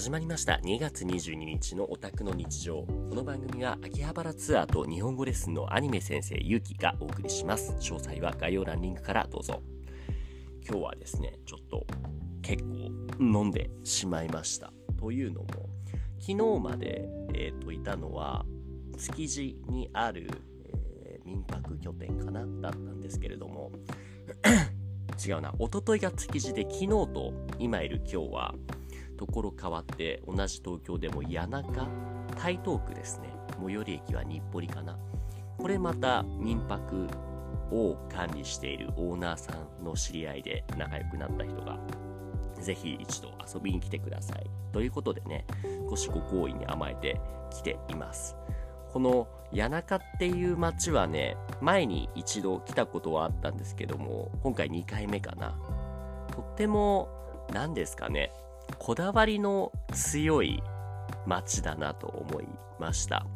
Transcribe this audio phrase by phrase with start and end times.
[0.00, 0.58] 始まりました。
[0.64, 2.84] 2月22日のオタクの日常。
[2.84, 7.72] この番組は秋葉原ツアーと日本語レッスンのアニメ先生ゆうきがお送りします。
[7.72, 9.60] 詳細は概要欄リンクからどうぞ。
[10.66, 11.86] 今日はですねちょっと
[12.40, 12.90] 結構
[13.20, 14.72] 飲んでしまいました。
[14.98, 15.48] というのも
[16.18, 18.46] 昨日まで、えー、といたのは
[18.96, 20.30] 築地にある、
[21.04, 22.40] えー、民泊拠点かな？
[22.40, 23.70] だったんですけれども
[25.22, 25.52] 違うな。
[25.58, 28.54] 一昨日が築地で昨日と今いる今日は
[29.20, 31.86] ところ変わって同じ東京でも谷中
[32.42, 33.28] 台東区ですね。
[33.62, 34.98] 最寄り駅は日暮里かな。
[35.58, 37.06] これまた民泊
[37.70, 41.78] を管理しているオーナーさんの知り合いで仲良くなった人が
[42.62, 44.50] ぜひ一度遊びに来てください。
[44.72, 45.44] ということでね
[45.90, 48.36] 少しご好意に甘えて来ています。
[48.90, 55.58] この谷中っていう街はね前に一度来たことはあったんですけども今回2回目かな。
[56.32, 57.10] とっても
[57.52, 58.32] 何ですかね
[58.78, 60.62] こだわりの強い
[61.26, 63.26] 街だなと思いました。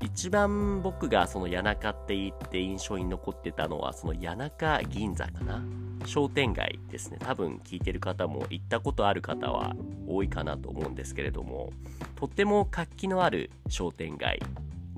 [0.00, 5.62] 一番僕がその谷中って言って印象に残ってたのはその谷中銀座かな。
[6.04, 7.18] 商店街ですね。
[7.20, 9.76] 多分聞いてる方も行ったことある方は
[10.08, 11.70] 多いかなと思うんですけれども
[12.16, 14.40] とっても活気のある商店街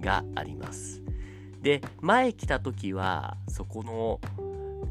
[0.00, 1.02] があります。
[1.62, 4.20] で前来た時はそこの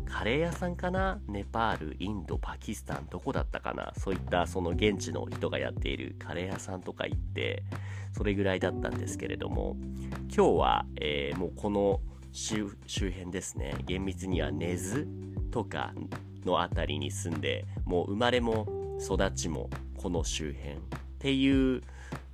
[0.06, 1.20] カレー屋さんかな？
[1.28, 3.94] ネパール、インド、パキスタン、どこだったかな？
[3.98, 7.64] そういったその現地の人がやっているカレー屋さんとか行って、
[8.16, 9.76] それぐらいだったんですけれども、
[10.36, 12.00] 今日は、えー、もうこの
[12.32, 15.08] 周辺ですね、厳密には根津
[15.52, 15.94] とか
[16.46, 18.68] の辺りに住んで、もう生まれも
[19.02, 20.80] 育ちもこの周辺っ
[21.20, 21.82] ていう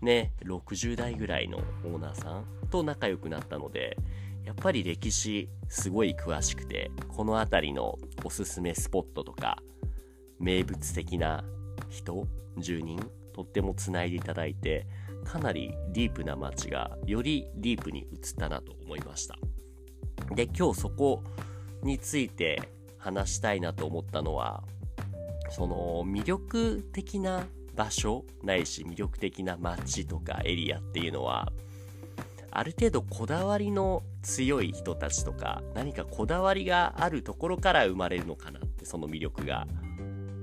[0.02, 3.98] ね、60代ぐらいのオーナーさんと仲良くなったので、
[4.44, 9.58] やっぱり歴史すごい詳しくて、この辺りのおすすめスポットとか、
[10.40, 11.44] 名物的な
[11.90, 13.00] 人、住人、
[13.34, 14.88] とってもつないでいただいて、
[15.24, 18.08] かなりディープな街がよりディープに移っ
[18.38, 19.36] たなと思いました。
[20.36, 21.24] で、今日そこ
[21.84, 22.62] について
[22.98, 24.64] 話したいなと思ったのは、
[25.50, 27.46] その魅力的な
[27.76, 31.52] 場所ないし魅力的な街とかエリアっていうのは
[32.52, 39.68] ある程度こだわりの強い人たちとか何かこだわりがあるところから生まれるのかなってその魅力が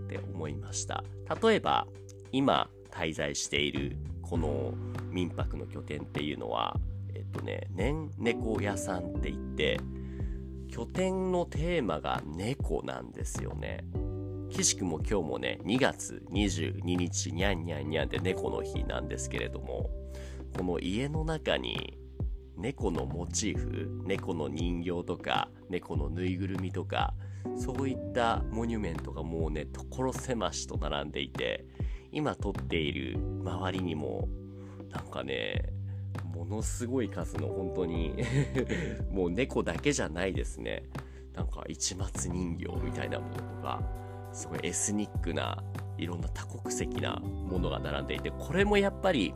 [0.04, 1.04] って思いました。
[1.42, 1.86] 例えば
[2.32, 4.74] 今滞在しているこの
[5.10, 6.76] 民泊の拠点っていうのは
[7.14, 9.78] えっとね年猫屋さんって言って
[10.70, 13.84] 拠点のテーマが猫なんですよね。
[14.50, 19.90] 岸くも今日もね2月22日にゃんにゃんにゃんで猫の日なんですけれども
[20.56, 21.98] この家の中に
[22.56, 27.14] 猫のモチーフ猫の人形とか猫のぬいぐるみとか
[27.56, 31.66] そういったモニュメントがもうね所狭しと並んでいて
[32.12, 34.28] 今撮っている周りにも
[34.90, 35.70] なんかね
[36.34, 38.14] ものすごい数の本当に
[39.10, 40.84] もう猫だけじゃないですね
[41.34, 43.82] なんか市松人形みたいなものとか
[44.32, 45.62] すごいエスニックな
[45.98, 49.32] いろんな多国籍なものが並んでいてこれもやっぱり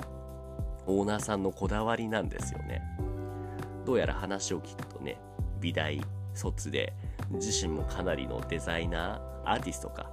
[0.86, 2.82] オーナーさんのこだわりなんですよね。
[3.90, 5.18] どうやら話を聞くとね、
[5.60, 6.00] 美大
[6.32, 6.92] 卒で、
[7.32, 10.08] 自身もかなりのデザイナー、アーティストか、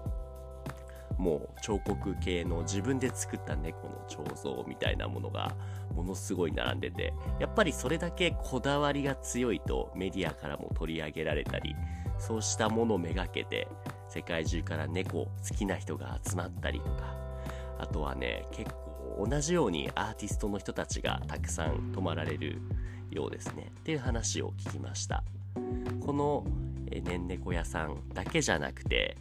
[1.20, 5.56] もう彫刻系の自分で作った猫の彫像みたいなものが
[5.96, 11.76] ものすごい並んでて、やっぱりそれだけこだわりが強いとメディアからも取り上げられたり、
[12.18, 13.68] そうしたものをめがけて
[14.10, 17.16] 世界中から猫好きな人が集まったりとか、
[17.78, 22.60] あとはね、結構同じようにアーティストの人たちがたくさん泊まられる
[23.12, 23.72] ようですね。
[23.80, 25.24] っていう話を聞きました。
[26.06, 26.46] この
[27.02, 29.18] ねんねこ屋さんだけじゃなくて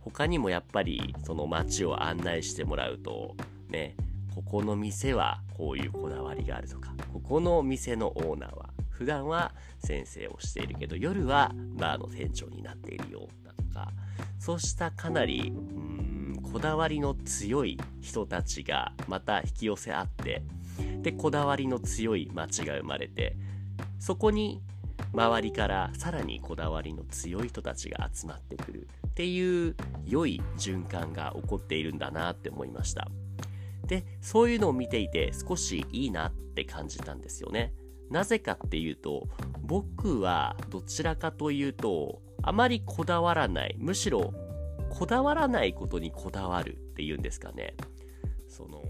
[0.00, 3.36] 他にもやっぱりその街を案内してもらうと
[3.68, 3.94] ね
[4.34, 13.90] ここの店はこういうこだわりがあるとかここの店のオーナーは普段は先生をしているけど夜はバーの店長になっているよだとか
[14.38, 20.42] そうしたかなりうんこだわりの強い人たちがまた引き寄せ合って
[21.02, 23.36] でこだわりの強い街が生まれて
[23.98, 24.62] そこに
[25.12, 29.74] 周りからさらにこだわりの強い人たちが集まってくるっていう
[30.06, 33.08] 良い循環が起こっているんだなって思いました。
[33.86, 37.72] でそういうのを見ていて少しいいなって感じたんですよね。
[38.08, 39.28] なぜかっていうと
[39.62, 44.32] 僕はどちらかというとあまりこだわらないむしろ
[44.90, 47.74] こだわらないことにこだわるっていうんですかね。
[48.48, 48.82] その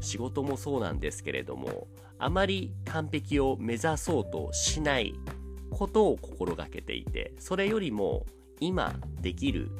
[0.00, 5.14] 仕事もそうなんですけれどもあまり完璧を目指そうとしない
[5.70, 8.26] ことを心がけていてそれよりも
[8.60, 9.70] 今できる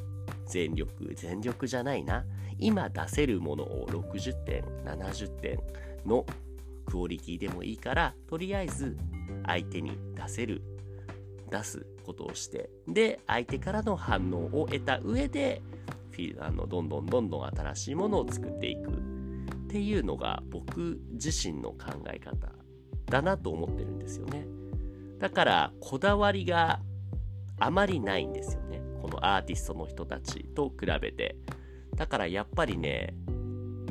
[0.49, 2.25] 全力、全力じゃないな。
[2.57, 5.59] 今出せるものを60点、70点
[6.05, 6.25] の
[6.85, 8.97] クオリティでもいいから、とりあえず
[9.45, 10.61] 相手に出せる、
[11.49, 15.61] 出すことをして、で、相手からの反応を得た上で、
[16.41, 18.91] あのどんどんどんどん新しいものを作っていく
[19.69, 22.49] っていうのが僕自身の考え方
[23.05, 24.47] だなと思ってるんですよね。
[25.19, 26.79] だからこだわりが
[27.59, 28.81] あまりないんですよね。
[28.99, 31.35] このアーティストの人たちと比べて。
[31.95, 33.13] だからやっぱりね、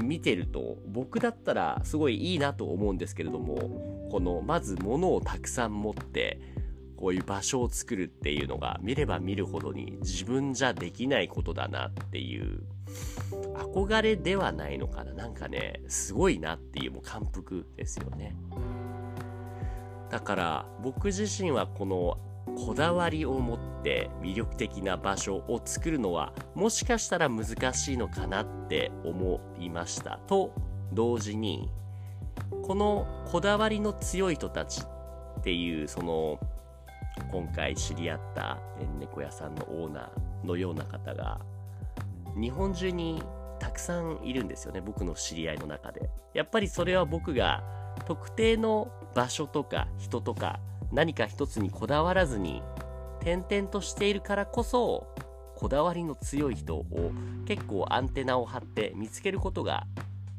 [0.02, 6.40] 見てると僕だったらすごいいいなと思うんですけれども、このまず物をたくさん持って
[6.98, 12.64] こういう場所を作るっていうのが見れば見るほどに自分じゃできないことだなっていう
[13.54, 15.12] 憧れではないのかな。
[15.12, 18.34] なんかねすごいなっていうもう感服ですよね。
[20.10, 22.18] だから僕自身はこの
[22.66, 30.18] こだわりを持って魅力的な場所を作るのはもしかしたら難しいのかなって思いました。
[30.26, 30.52] と
[30.92, 31.70] 同時に
[32.62, 34.82] このこだわりの強い人たち
[35.38, 36.40] っていうその
[37.30, 38.58] 今回知り合った
[38.98, 41.40] 猫屋さんのオーナーのような方が
[42.34, 43.22] 日本中に
[43.58, 46.08] たくさんいるんですよね僕の知り合いの中で。
[46.34, 47.62] やっぱりそれは僕が
[48.06, 50.60] 特定の場所とか人とか
[50.92, 52.62] 何か一つにこだわらずに
[53.20, 55.08] 転々としているからこそ
[55.56, 56.86] こだわりの強い人を
[57.46, 59.86] 結構アンテナを張って見つけることが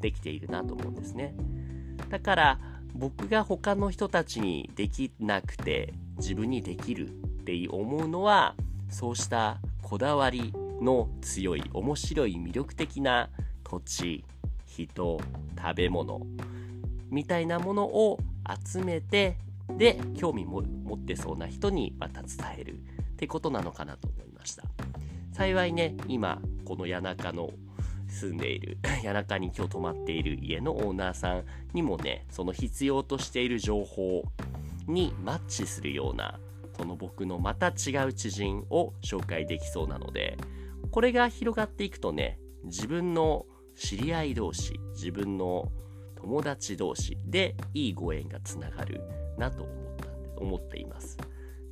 [0.00, 1.34] できているなと思うんですね。
[2.08, 2.58] だから
[2.94, 7.10] 僕が他の人たちにできなくて自分にできるっ
[7.44, 8.54] て思うのは
[8.88, 13.28] そうしたこだわりの強い面白い魅力的な
[13.64, 14.24] 土地
[14.66, 15.20] 人
[15.58, 16.20] 食べ物
[17.10, 18.18] みたいなものを
[18.64, 19.36] 集めて
[19.76, 22.76] で興味も持ってそうな人にまた伝えるっ
[23.16, 24.64] てことなのかなと思いました。
[25.32, 27.50] 幸いね今この谷中の
[28.08, 34.24] 住んでいる 谷中に今日泊まっている家のオーナーさんにもねその必要としている情報
[34.88, 36.38] にマッチするような
[36.76, 40.38] その僕のまた違う知人を紹介できそうなので
[40.90, 43.46] これが広がっていくとね自分の
[43.76, 45.70] 知り合い同士自分の
[46.16, 49.02] 友達同士でいいご縁がつながる
[49.38, 51.16] なと思ったんで思っています。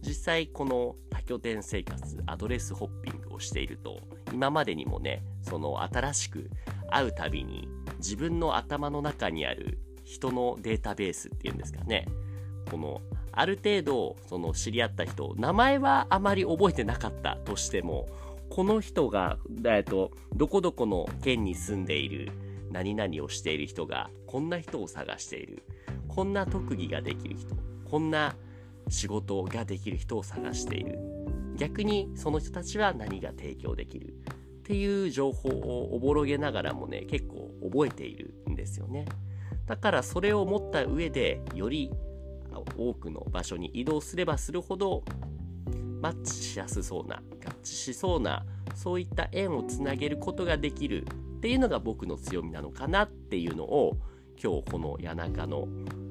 [0.01, 4.01] 実際この多拠点生活アドレスホッピングをしていると
[4.33, 6.51] 今までにもねその新しく
[6.89, 7.69] 会うたびに
[7.99, 12.07] 自分の頭の中にある人のデータベースっていうんですかね
[12.71, 13.01] この
[13.33, 18.09] ある程度その知り合った人名前はあまり覚えてなかったとしても
[18.51, 22.33] この人が、えっと、どこどこの県に住んでいる
[22.71, 25.63] 何々をしている人がこんな人を探している
[26.09, 27.55] こんな特技ができる人
[27.91, 28.35] こんな
[28.89, 30.99] 仕事ができる人を探している。
[31.57, 39.07] 逆にその人たちは何が提供できるっていう情報をおぼろげながらもね結構覚えているんですよね。
[39.67, 41.91] だからそれを持った上でより
[42.77, 45.05] 多くの場所に移動すればするほど
[46.01, 47.21] マッチしやすそうな合
[47.63, 51.05] 致しそうなそういった縁をつなげることができる
[51.39, 53.97] っていうのが僕の強みなのかなっていうのを
[54.43, 55.67] 今日この谷中の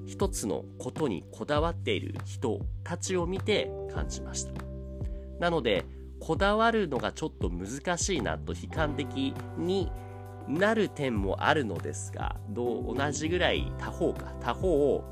[0.05, 4.51] 一つのことにこだわっている人たちを見て感じました。
[5.39, 5.85] なので
[6.19, 9.91] こだわるのがちょっと難しいなと悲観的に
[10.47, 15.03] なる点もあるのですがどう同じぐらい他方か他方を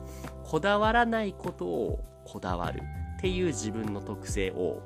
[0.44, 2.82] こだわらないことをこだわる
[3.18, 4.82] っていう自分の特性を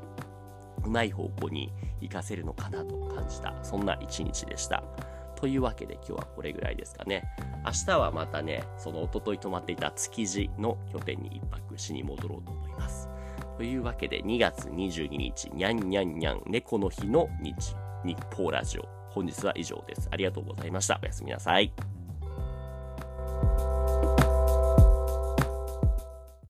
[0.85, 4.83] うまい方向に活かせるのかなと感じたそんな一日でした。
[5.35, 7.23] というわけで今日はこれぐらいですかね。
[7.65, 13.09] 明日はまたね、そのおととい泊まっていた築地の拠点に一泊しに戻ろうと思います。
[13.57, 18.98] というわけで2月22日、にゃんにゃんにゃん猫の日の日、日報ラジオ。
[19.09, 20.07] 本日は以上です。
[20.11, 20.99] ありがとうございました。
[21.01, 21.71] おやすみなさい。